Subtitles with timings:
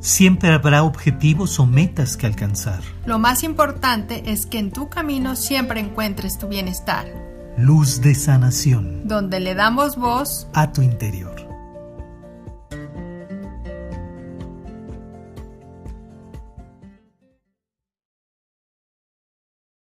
[0.00, 2.80] Siempre habrá objetivos o metas que alcanzar.
[3.06, 7.06] Lo más importante es que en tu camino siempre encuentres tu bienestar.
[7.56, 9.08] Luz de sanación.
[9.08, 11.34] Donde le damos voz a tu interior.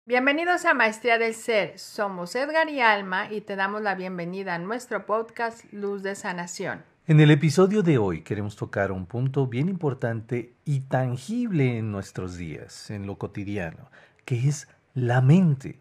[0.07, 1.79] Bienvenidos a Maestría del Ser.
[1.79, 6.84] Somos Edgar y Alma y te damos la bienvenida a nuestro podcast Luz de Sanación.
[7.07, 12.38] En el episodio de hoy queremos tocar un punto bien importante y tangible en nuestros
[12.38, 13.91] días, en lo cotidiano,
[14.24, 15.80] que es la mente.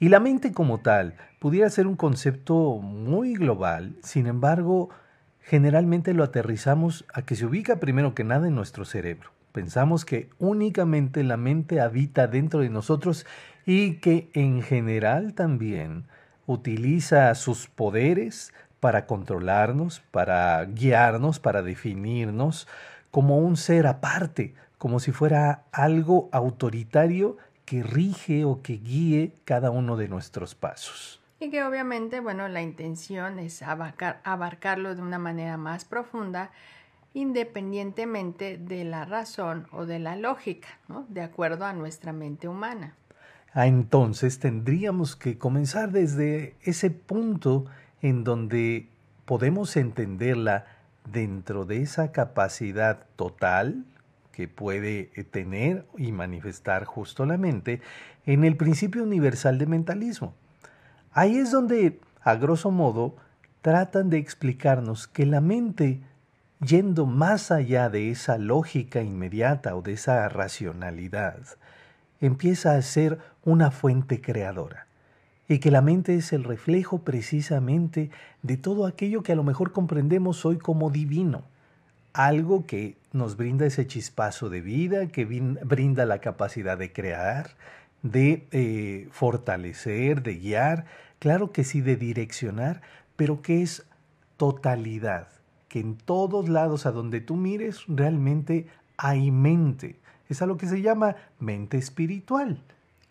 [0.00, 4.90] Y la mente como tal pudiera ser un concepto muy global, sin embargo,
[5.38, 9.30] generalmente lo aterrizamos a que se ubica primero que nada en nuestro cerebro.
[9.52, 13.24] Pensamos que únicamente la mente habita dentro de nosotros
[13.66, 16.06] y que en general también
[16.46, 22.66] utiliza sus poderes para controlarnos, para guiarnos, para definirnos
[23.10, 29.70] como un ser aparte, como si fuera algo autoritario que rige o que guíe cada
[29.70, 31.20] uno de nuestros pasos.
[31.38, 36.50] Y que obviamente, bueno, la intención es abarcar, abarcarlo de una manera más profunda,
[37.14, 41.06] independientemente de la razón o de la lógica, ¿no?
[41.08, 42.94] de acuerdo a nuestra mente humana.
[43.52, 47.66] Ah, entonces tendríamos que comenzar desde ese punto
[48.02, 48.88] en donde
[49.24, 50.66] podemos entenderla
[51.10, 53.84] dentro de esa capacidad total
[54.32, 57.80] que puede eh, tener y manifestar justo la mente
[58.26, 60.34] en el principio universal de mentalismo.
[61.12, 63.16] Ahí es donde, a grosso modo,
[63.62, 66.00] tratan de explicarnos que la mente,
[66.60, 71.40] yendo más allá de esa lógica inmediata o de esa racionalidad,
[72.20, 74.86] empieza a ser una fuente creadora
[75.50, 78.10] y que la mente es el reflejo precisamente
[78.42, 81.42] de todo aquello que a lo mejor comprendemos hoy como divino,
[82.12, 87.56] algo que nos brinda ese chispazo de vida, que brinda la capacidad de crear,
[88.04, 90.86] de eh, fortalecer, de guiar,
[91.18, 92.80] claro que sí, de direccionar,
[93.16, 93.84] pero que es
[94.36, 95.26] totalidad,
[95.66, 99.96] que en todos lados a donde tú mires realmente hay mente.
[100.28, 102.62] Es a lo que se llama mente espiritual.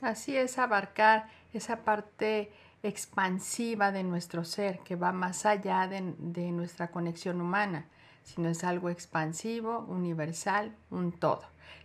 [0.02, 2.52] Así es, abarcar esa parte
[2.84, 7.86] expansiva de nuestro ser que va más allá de, nuestra conexión humana,
[8.24, 11.44] sino es algo expansivo, universal, un todo,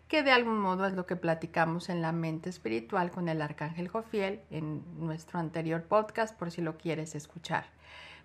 [0.08, 3.88] que de algún modo es lo que platicamos en la mente espiritual con el arcángel
[3.88, 7.66] Jofiel en nuestro anterior podcast por si lo quieres escuchar.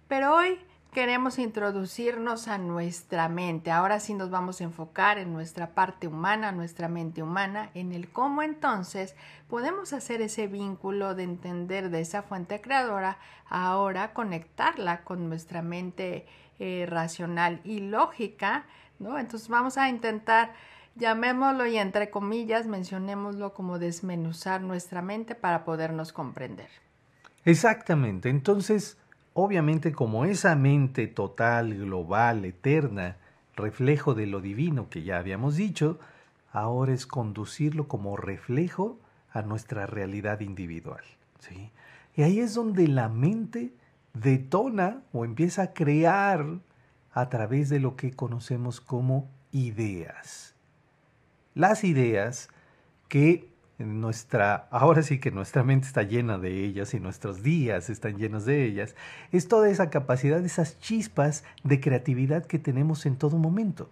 [0.08, 0.60] Pero hoy
[0.92, 3.72] queremos introducirnos a nuestra mente.
[3.72, 8.10] Ahora sí nos vamos a enfocar en nuestra parte humana, nuestra mente humana, en el
[8.10, 9.16] cómo entonces
[9.48, 16.26] podemos hacer ese vínculo de entender de esa fuente creadora, ahora conectarla con nuestra mente
[16.60, 18.66] eh, racional y lógica,
[18.98, 19.20] ¿no?
[19.20, 20.54] Entonces vamos a intentar
[20.96, 26.70] llamémoslo y entre comillas mencionémoslo como desmenuzar nuestra mente para podernos comprender.
[27.46, 28.30] Exactamente.
[28.30, 28.98] Entonces,
[29.42, 33.16] Obviamente como esa mente total, global, eterna,
[33.56, 35.98] reflejo de lo divino que ya habíamos dicho,
[36.52, 39.00] ahora es conducirlo como reflejo
[39.32, 41.06] a nuestra realidad individual.
[41.40, 41.72] ¿sí?
[42.18, 43.72] Y ahí es donde la mente
[44.14, 46.46] detona o empieza a crear
[47.14, 50.54] a través de lo que conocemos como ideas.
[51.56, 52.50] Las ideas
[53.08, 53.49] que
[53.86, 58.46] nuestra, ahora sí que nuestra mente está llena de ellas y nuestros días están llenos
[58.46, 58.96] de ellas,
[59.32, 63.90] es toda esa capacidad, esas chispas de creatividad que tenemos en todo momento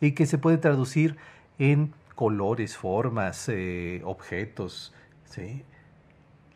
[0.00, 1.16] y que se puede traducir
[1.58, 4.94] en colores, formas, eh, objetos.
[5.24, 5.64] ¿sí?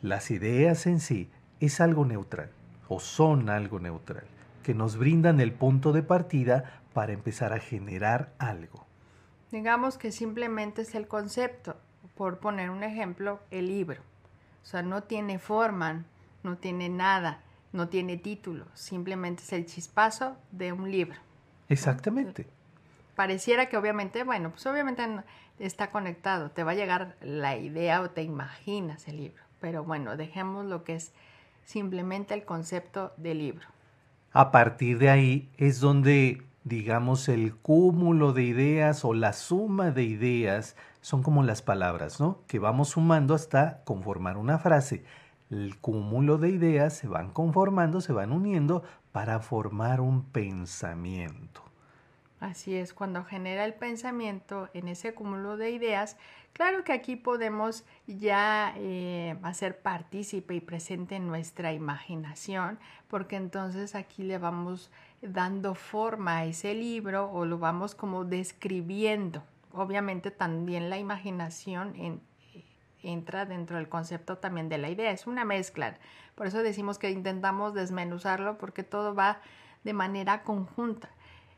[0.00, 2.50] Las ideas en sí es algo neutral
[2.88, 4.24] o son algo neutral,
[4.62, 8.86] que nos brindan el punto de partida para empezar a generar algo.
[9.50, 11.76] Digamos que simplemente es el concepto
[12.18, 14.02] por poner un ejemplo, el libro.
[14.64, 16.04] O sea, no tiene forma,
[16.42, 17.42] no tiene nada,
[17.72, 21.16] no tiene título, simplemente es el chispazo de un libro.
[21.68, 22.48] Exactamente.
[23.14, 25.06] Pareciera que obviamente, bueno, pues obviamente
[25.60, 30.16] está conectado, te va a llegar la idea o te imaginas el libro, pero bueno,
[30.16, 31.12] dejemos lo que es
[31.64, 33.66] simplemente el concepto del libro.
[34.32, 40.04] A partir de ahí es donde, digamos, el cúmulo de ideas o la suma de
[40.04, 42.42] ideas son como las palabras, ¿no?
[42.46, 45.04] Que vamos sumando hasta conformar una frase.
[45.50, 48.82] El cúmulo de ideas se van conformando, se van uniendo
[49.12, 51.62] para formar un pensamiento.
[52.40, 56.16] Así es, cuando genera el pensamiento en ese cúmulo de ideas,
[56.52, 62.78] claro que aquí podemos ya eh, hacer partícipe y presente en nuestra imaginación,
[63.08, 64.92] porque entonces aquí le vamos
[65.22, 69.42] dando forma a ese libro o lo vamos como describiendo.
[69.72, 72.22] Obviamente también la imaginación
[73.02, 75.98] entra dentro del concepto también de la idea, es una mezcla.
[76.34, 79.40] Por eso decimos que intentamos desmenuzarlo porque todo va
[79.84, 81.10] de manera conjunta.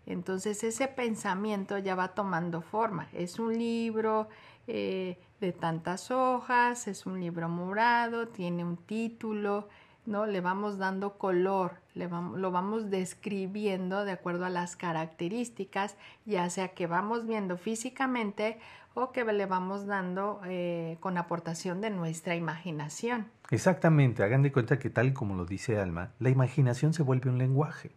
[0.06, 3.08] Entonces ese pensamiento ya va tomando forma.
[3.12, 4.28] Es un libro
[4.66, 9.68] eh, de tantas hojas, es un libro morado, tiene un título,
[10.06, 10.26] ¿no?
[10.26, 16.68] Le vamos dando color, le lo vamos describiendo de acuerdo a las características, ya sea
[16.68, 18.58] que vamos viendo físicamente
[18.94, 23.26] o que le vamos dando eh, con aportación de nuestra imaginación.
[23.50, 27.38] Exactamente, hagan de cuenta que tal como lo dice Alma, la imaginación se vuelve un
[27.38, 27.92] lenguaje,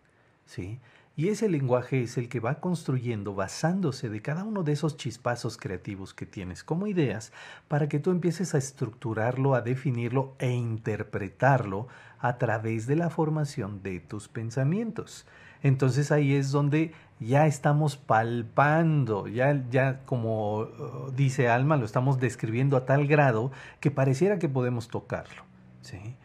[0.46, 0.80] ¿sí?
[1.16, 5.58] Y ese lenguaje es el que va construyendo basándose de cada uno de esos chispazos
[5.58, 7.32] creativos que tienes como ideas
[7.68, 11.88] para que tú empieces a estructurarlo, a definirlo e interpretarlo
[12.18, 15.28] a través de la formación de tus pensamientos.
[15.62, 22.20] Entonces ahí es donde ya estamos palpando, ya, ya como uh, dice Alma, lo estamos
[22.20, 25.44] describiendo a tal grado que pareciera que podemos tocarlo.
[25.82, 26.16] ¿sí?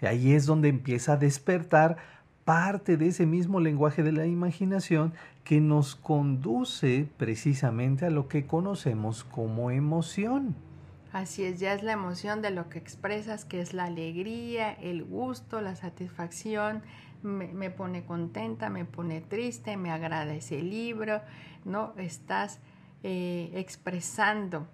[0.00, 1.96] Y ahí es donde empieza a despertar
[2.44, 5.14] parte de ese mismo lenguaje de la imaginación
[5.44, 10.54] que nos conduce precisamente a lo que conocemos como emoción.
[11.12, 15.04] Así es, ya es la emoción de lo que expresas, que es la alegría, el
[15.04, 16.82] gusto, la satisfacción,
[17.22, 21.22] me, pone contenta, me pone triste, me agrada ese libro,
[21.64, 21.94] ¿no?
[21.96, 22.58] Estás
[23.02, 24.66] eh, expresando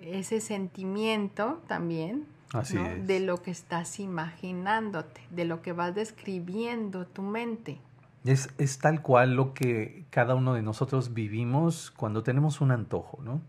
[0.00, 7.78] ese sentimiento también de lo que estás imaginándote, de lo que vas describiendo tu mente.
[8.24, 13.20] Es, es, tal cual lo que cada uno de nosotros vivimos cuando tenemos un antojo,
[13.22, 13.40] ¿no?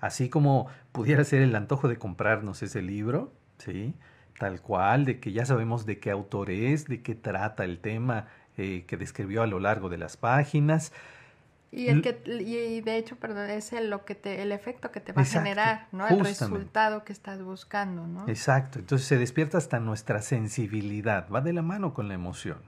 [0.00, 3.94] Así como pudiera ser el antojo de comprarnos ese libro, ¿sí?
[4.38, 8.26] Tal cual, de que ya sabemos de qué autor es, de qué trata el tema
[8.56, 10.92] eh, que describió a lo largo de las páginas.
[11.72, 15.00] Y, el que, y de hecho, perdón, es el, lo que te, el efecto que
[15.00, 16.08] te va a generar, ¿no?
[16.08, 18.28] El resultado que estás buscando, ¿no?
[18.28, 18.80] Exacto.
[18.80, 22.58] Entonces se despierta hasta nuestra sensibilidad, va de la mano con la emoción.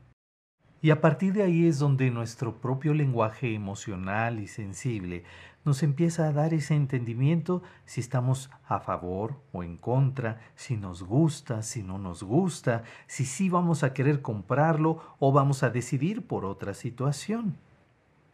[0.80, 5.24] Y a partir de ahí es donde nuestro propio lenguaje emocional y sensible
[5.64, 11.04] nos empieza a dar ese entendimiento si estamos a favor o en contra, si nos
[11.04, 16.26] gusta, si no nos gusta, si sí vamos a querer comprarlo o vamos a decidir
[16.26, 17.58] por otra situación.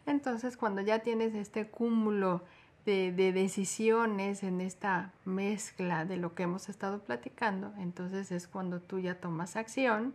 [0.09, 2.43] Entonces, cuando ya tienes este cúmulo
[2.87, 9.01] de, decisiones en esta mezcla de lo que hemos estado platicando, entonces es cuando tú
[9.01, 10.15] ya tomas acción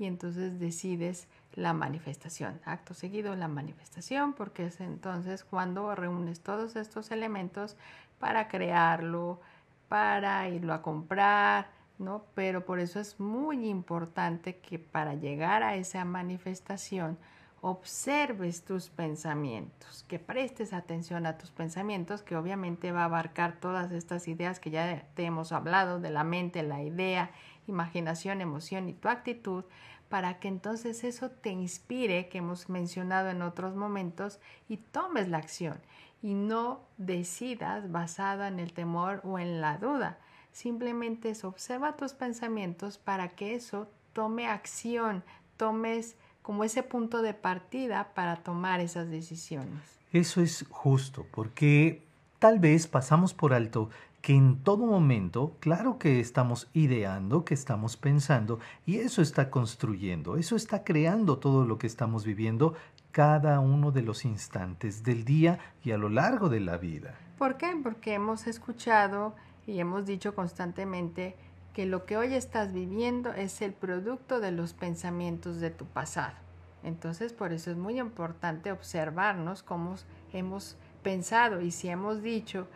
[0.00, 2.60] y entonces decides la manifestación.
[2.64, 7.76] Acto seguido la manifestación, porque es entonces cuando reúnes todos estos elementos
[8.18, 9.40] para crearlo,
[9.88, 12.24] para irlo a comprar, ¿no?
[12.34, 17.16] Pero por eso es muy importante que para llegar a esa manifestación,
[17.62, 23.92] observes tus pensamientos, que prestes atención a tus pensamientos, que obviamente va a abarcar todas
[23.92, 27.30] estas ideas que ya te hemos hablado de la mente, la idea,
[27.66, 29.64] imaginación, emoción y tu actitud,
[30.08, 35.38] para que entonces eso te inspire, que hemos mencionado en otros momentos, y tomes la
[35.38, 35.80] acción
[36.22, 40.18] y no decidas basada en el temor o en la duda.
[40.52, 45.24] Simplemente es observa tus pensamientos para que eso tome acción,
[45.56, 46.16] tomes
[46.50, 49.78] como ese punto de partida para tomar esas decisiones.
[50.12, 52.02] Eso es justo, porque
[52.40, 53.88] tal vez pasamos por alto
[54.20, 60.36] que en todo momento, claro que estamos ideando, que estamos pensando, y eso está construyendo,
[60.36, 62.74] eso está creando todo lo que estamos viviendo
[63.12, 67.14] cada uno de los instantes del día y a lo largo de la vida.
[67.38, 67.78] ¿Por qué?
[67.80, 69.36] Porque hemos escuchado
[69.68, 71.36] y hemos dicho constantemente
[71.74, 76.34] que lo que hoy estás viviendo es el producto de los pensamientos de tu pasado.
[76.82, 79.96] Entonces, por eso es muy importante observarnos cómo
[80.32, 82.68] hemos pensado y si hemos dicho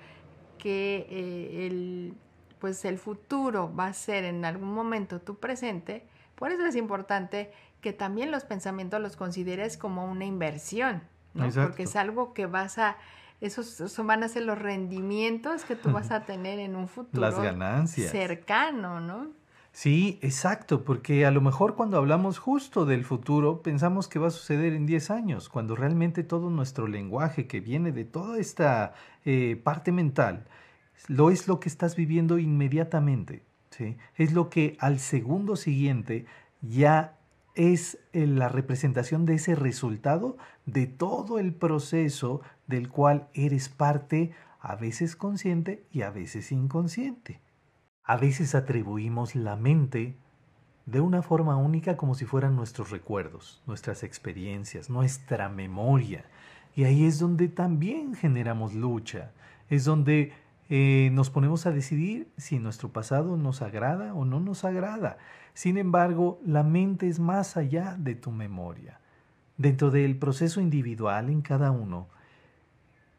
[0.58, 2.14] que eh, el,
[2.58, 7.52] pues el futuro va a ser en algún momento tu presente, por eso es importante
[7.80, 11.02] que también los pensamientos los consideres como una inversión,
[11.34, 11.50] ¿no?
[11.50, 12.96] porque es algo que vas a
[13.40, 17.38] esos, van a ser los rendimientos que tú vas a tener en un futuro Las
[17.38, 18.10] ganancias.
[18.10, 19.28] cercano, ¿no?
[19.74, 24.30] Sí, exacto, porque a lo mejor cuando hablamos justo del futuro pensamos que va a
[24.30, 29.60] suceder en 10 años, cuando realmente todo nuestro lenguaje que viene de toda esta eh,
[29.64, 30.46] parte mental,
[31.08, 33.96] lo es lo que estás viviendo inmediatamente, ¿sí?
[34.14, 36.26] Es lo que al segundo siguiente
[36.62, 37.18] ya
[37.56, 44.30] es eh, la representación de ese resultado de todo el proceso del cual eres parte,
[44.60, 47.40] a veces consciente y a veces inconsciente.
[48.04, 50.14] A veces atribuimos la mente
[50.84, 56.26] de una forma única como si fueran nuestros recuerdos, nuestras experiencias, nuestra memoria.
[56.76, 59.30] Y ahí es donde también generamos lucha,
[59.70, 60.32] es donde
[60.68, 65.16] eh, nos ponemos a decidir si nuestro pasado nos agrada o no nos agrada.
[65.54, 69.00] Sin embargo, la mente es más allá de tu memoria.
[69.56, 72.08] Dentro del proceso individual en cada uno,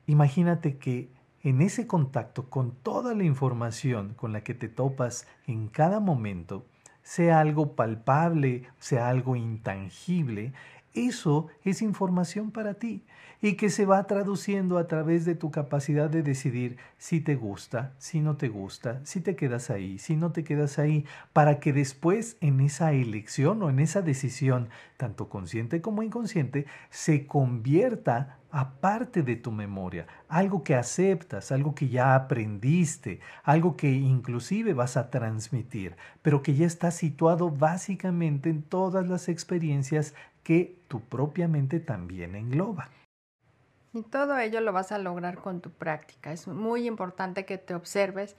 [0.06, 1.10] imagínate que
[1.46, 6.66] en ese contacto con toda la información con la que te topas en cada momento,
[7.04, 10.54] sea algo palpable, sea algo intangible,
[10.96, 13.04] eso es información para ti
[13.42, 17.94] y que se va traduciendo a través de tu capacidad de decidir si te gusta,
[17.98, 21.74] si no te gusta, si te quedas ahí, si no te quedas ahí, para que
[21.74, 28.80] después en esa elección o en esa decisión, tanto consciente como inconsciente, se convierta a
[28.80, 34.96] parte de tu memoria, algo que aceptas, algo que ya aprendiste, algo que inclusive vas
[34.96, 40.14] a transmitir, pero que ya está situado básicamente en todas las experiencias
[40.46, 42.92] que tu propia mente también engloba.
[43.94, 46.32] Y todo ello lo vas a lograr con tu práctica.
[46.32, 48.36] Es muy importante que te observes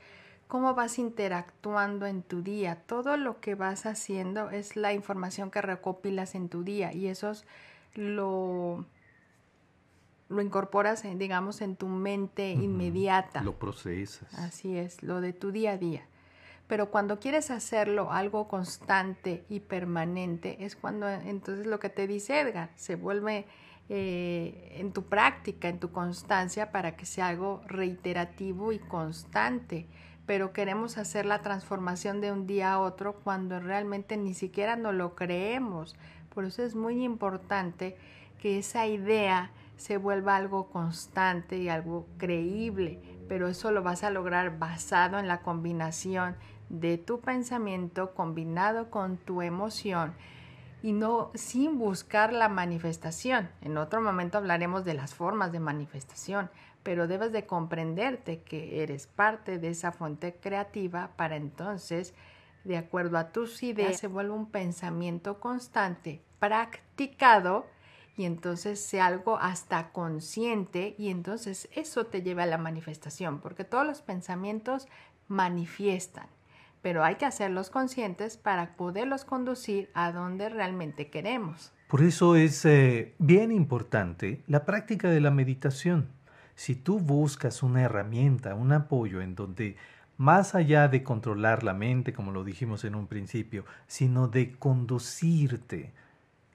[0.47, 2.77] cómo vas interactuando en tu día.
[2.87, 7.33] Todo lo que vas haciendo es la información que recopilas en tu día y eso
[7.95, 8.87] lo,
[10.29, 13.43] lo incorporas, digamos, en tu mente inmediata.
[13.43, 14.33] Lo procesas.
[14.35, 16.07] Así es, lo de tu día a día.
[16.67, 22.41] Pero cuando quieres hacerlo algo constante y permanente, es cuando entonces lo que te dice
[22.41, 23.47] Edgar se vuelve
[23.89, 29.87] eh, en tu práctica, en tu constancia, para que sea algo reiterativo y constante.
[30.27, 34.95] Pero queremos hacer la transformación de un día a otro cuando realmente ni siquiera nos
[34.95, 35.95] lo creemos.
[36.35, 37.97] Por eso es muy importante
[38.41, 44.11] que esa idea se vuelva algo constante y algo creíble, pero eso lo vas a
[44.11, 46.37] lograr basado en la combinación
[46.69, 50.15] de tu pensamiento combinado con tu emoción
[50.83, 53.49] y no sin buscar la manifestación.
[53.61, 56.51] En otro momento hablaremos de las formas de manifestación,
[56.83, 62.15] pero debes de comprenderte que eres parte de esa fuente creativa para entonces,
[62.65, 67.67] de acuerdo a tus ideas, se vuelve un pensamiento constante, practicado
[68.17, 73.65] y entonces sea algo hasta consciente y entonces eso te lleva a la manifestación, porque
[73.65, 74.89] todos los pensamientos
[75.29, 76.29] manifiestan
[76.87, 81.73] pero hay que hacerlos conscientes para poderlos conducir a donde realmente queremos.
[81.89, 86.07] Por eso es eh, bien importante la práctica de la meditación.
[86.55, 89.75] Si tú buscas una herramienta, un apoyo en donde
[90.17, 95.93] más allá de controlar la mente, como lo dijimos en un principio, sino de conducirte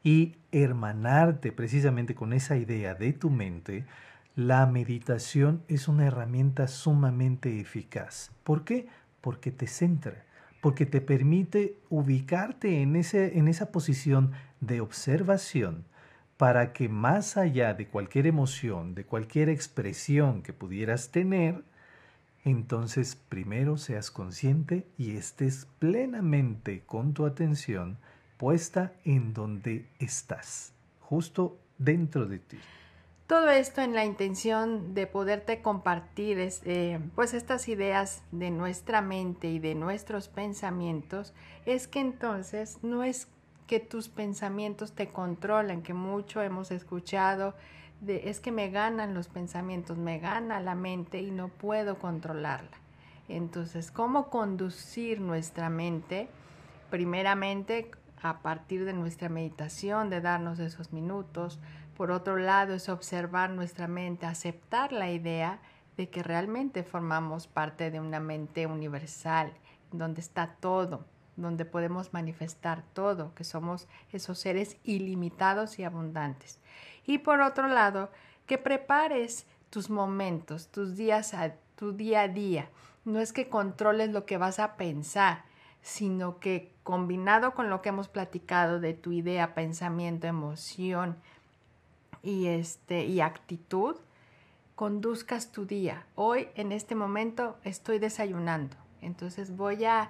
[0.02, 3.86] y hermanarte precisamente con esa idea de tu mente,
[4.38, 8.32] la meditación es una herramienta sumamente eficaz.
[8.46, 8.88] ¿Por qué?
[9.22, 10.26] Porque te centra,
[10.62, 15.86] porque te permite ubicarte en, ese, en esa posición de observación
[16.38, 21.64] para que más allá de cualquier emoción, de cualquier expresión que pudieras tener,
[22.44, 28.00] entonces primero seas consciente y estés plenamente con tu atención
[28.38, 32.58] puesta en donde estás, justo dentro de ti.
[33.32, 39.48] Todo esto en la intención de poderte compartir eh, pues estas ideas de nuestra mente
[39.48, 41.34] y de nuestros pensamientos,
[41.66, 43.30] es que entonces no es
[43.68, 47.56] que tus pensamientos te controlan, que mucho hemos escuchado,
[48.06, 52.78] es que me ganan los pensamientos, me gana la mente y no puedo controlarla.
[53.30, 56.28] Entonces, ¿cómo conducir nuestra mente?
[56.90, 61.60] Primeramente, a partir de nuestra meditación, de darnos esos minutos,
[62.02, 65.60] por otro lado, es observar nuestra mente, aceptar la idea
[65.98, 69.54] de que realmente formamos parte de una mente universal,
[69.92, 71.06] donde está todo,
[71.36, 76.60] donde podemos manifestar todo, que somos esos seres ilimitados y abundantes.
[77.06, 78.10] Y por otro lado,
[78.48, 82.70] que prepares tus momentos, tus días, a, tu día a día.
[83.06, 85.44] No es que controles lo que vas a pensar,
[85.84, 91.16] sino que combinado con lo que hemos platicado de tu idea, pensamiento, emoción,
[92.24, 93.96] y, este, y actitud
[94.76, 96.06] conduzcas tu día.
[96.16, 98.78] Hoy, en este momento, estoy desayunando.
[99.02, 100.10] Entonces voy a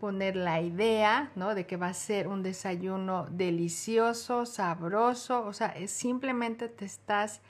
[0.00, 1.54] poner la idea, ¿no?
[1.54, 5.44] De que va a ser un desayuno delicioso, sabroso.
[5.46, 7.40] O sea, simplemente te estás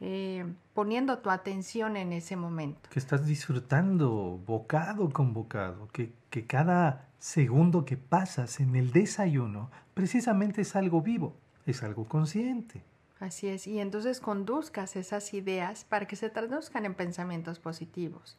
[0.00, 2.88] eh, poniendo tu atención en ese momento.
[2.90, 5.88] Que estás disfrutando bocado con bocado.
[5.88, 12.04] Que, que cada segundo que pasas en el desayuno precisamente es algo vivo, es algo
[12.04, 12.84] consciente.
[13.22, 18.36] Así es, y entonces conduzcas esas ideas para que se traduzcan en pensamientos positivos.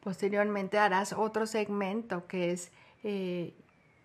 [0.00, 3.52] Posteriormente harás otro segmento que es eh,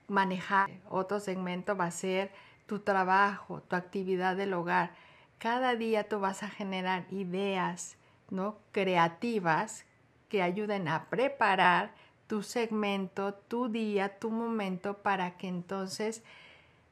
[0.10, 0.70] manejar.
[0.90, 2.34] Otro segmento va a ser
[2.66, 4.92] tu trabajo, tu actividad del hogar.
[5.38, 7.96] Cada día tú vas a generar ideas,
[8.30, 8.58] ¿no?
[8.74, 9.86] creativas
[10.28, 11.94] que ayuden a preparar
[12.28, 16.24] tu segmento, tu día, tu momento para que entonces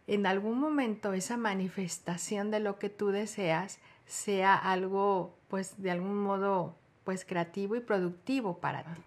[0.07, 6.17] en algún momento esa manifestación de lo que tú deseas sea algo pues de algún
[6.17, 9.01] modo pues creativo y productivo para ti.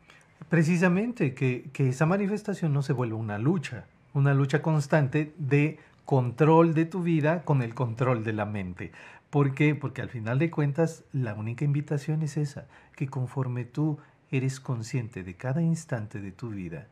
[0.49, 6.75] Precisamente que, que esa manifestación no se vuelva una lucha, una lucha constante de control
[6.75, 8.92] de tu vida con el control de la mente.
[9.30, 9.75] ¿Por qué?
[9.75, 12.66] Porque al final de cuentas la única invitación es esa,
[12.97, 13.99] que conforme tú
[14.30, 16.88] eres consciente de cada instante de tu vida,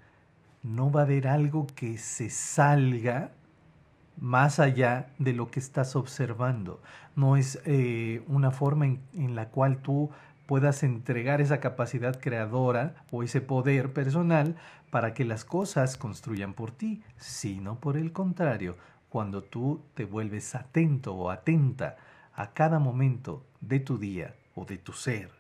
[0.62, 3.32] no va a haber algo que se salga
[4.20, 6.80] más allá de lo que estás observando.
[7.16, 10.10] No es eh, una forma en, la cual tú
[10.46, 14.56] puedas entregar esa capacidad creadora o ese poder personal
[14.90, 18.76] para que las cosas construyan por ti, sino por el contrario,
[19.08, 21.96] cuando tú te vuelves atento o atenta
[22.34, 25.30] a cada momento de tu día o de tu ser,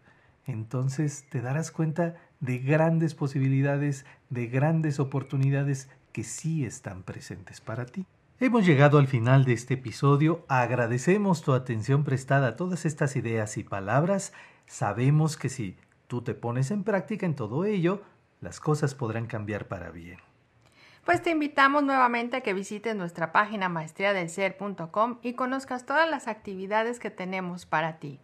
[0.46, 7.84] entonces te darás cuenta de grandes posibilidades, de grandes oportunidades que sí están presentes para
[7.84, 8.06] ti.
[8.40, 10.44] Hemos llegado al final de este episodio.
[10.46, 14.32] Agradecemos tu atención prestada a todas estas ideas y palabras.
[14.64, 15.76] Sabemos que si
[16.06, 18.00] tú te pones en práctica en todo ello,
[18.40, 20.18] las cosas podrán cambiar para bien.
[21.04, 27.00] Pues te invitamos nuevamente a que visites nuestra página maestriadelser.com y conozcas todas las actividades
[27.00, 28.20] que tenemos para ti.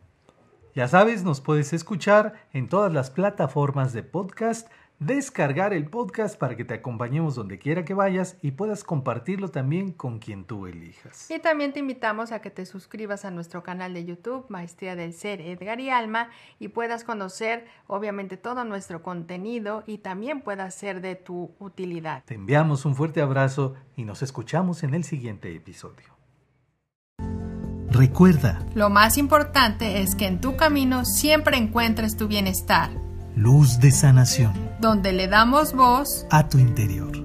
[0.76, 6.56] Ya sabes, nos puedes escuchar en todas las plataformas de podcast descargar el podcast para
[6.56, 11.30] que te acompañemos donde quiera que vayas y puedas compartirlo también con quien tú elijas.
[11.30, 15.12] Y también te invitamos a que te suscribas a nuestro canal de YouTube, Maestría del
[15.12, 21.00] Ser Edgar y Alma, y puedas conocer obviamente todo nuestro contenido y también pueda ser
[21.00, 22.22] de tu utilidad.
[22.24, 26.14] Te enviamos un fuerte abrazo y nos escuchamos en el siguiente episodio.
[27.90, 33.03] Recuerda, lo más importante es que en tu camino siempre encuentres tu bienestar
[33.36, 37.23] luz de sanación, donde le damos voz a tu interior.